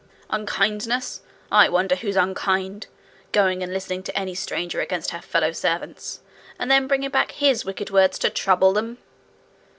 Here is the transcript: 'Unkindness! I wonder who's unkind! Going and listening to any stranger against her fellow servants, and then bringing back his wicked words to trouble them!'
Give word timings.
'Unkindness! 0.31 1.21
I 1.51 1.69
wonder 1.69 1.93
who's 1.95 2.15
unkind! 2.15 2.87
Going 3.31 3.61
and 3.61 3.71
listening 3.71 4.01
to 4.01 4.17
any 4.17 4.33
stranger 4.33 4.81
against 4.81 5.11
her 5.11 5.21
fellow 5.21 5.51
servants, 5.51 6.21
and 6.57 6.71
then 6.71 6.87
bringing 6.87 7.11
back 7.11 7.33
his 7.33 7.65
wicked 7.65 7.91
words 7.91 8.17
to 8.17 8.31
trouble 8.31 8.73
them!' 8.73 8.97